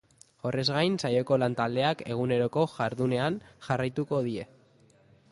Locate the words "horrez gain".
0.49-0.93